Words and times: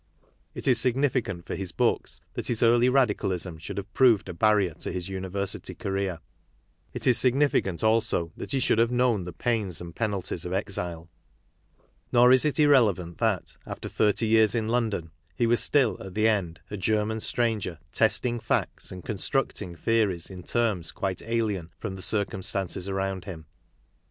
It 0.55 0.67
is 0.67 0.79
signi 0.79 1.07
ficant 1.11 1.45
for 1.45 1.53
his 1.53 1.71
books 1.71 2.21
that 2.33 2.47
his 2.47 2.63
early 2.63 2.89
radicalism 2.89 3.59
should 3.59 3.77
have 3.77 3.93
proved 3.93 4.27
a 4.29 4.33
barrier 4.33 4.73
to 4.79 4.91
his 4.91 5.09
university 5.09 5.75
career. 5.75 6.21
It 6.91 7.05
is 7.05 7.19
significant 7.19 7.83
also 7.83 8.31
that 8.35 8.49
he 8.49 8.59
should 8.59 8.79
have 8.79 8.89
known 8.91 9.25
the 9.25 9.31
pains 9.31 9.79
and 9.79 9.95
penalties 9.95 10.43
of 10.43 10.53
exile. 10.53 11.07
Nor 12.11 12.31
is 12.31 12.45
it 12.45 12.59
irrelevant 12.59 13.19
that, 13.19 13.57
after 13.67 13.87
thirty 13.87 14.25
years 14.25 14.55
in 14.55 14.67
London, 14.67 15.11
he 15.35 15.45
was 15.45 15.59
still, 15.59 16.01
at 16.01 16.15
the 16.15 16.27
end, 16.27 16.61
a 16.71 16.77
Ger 16.77 17.05
man 17.05 17.19
stranger 17.19 17.77
testing 17.91 18.39
facts 18.39 18.91
and 18.91 19.05
constructing 19.05 19.75
theories 19.75 20.31
in 20.31 20.41
terms 20.41 20.91
quite 20.91 21.21
alien 21.21 21.69
from 21.77 21.93
the 21.93 22.01
circumstances 22.01 22.89
around 22.89 23.25
him. 23.25 23.45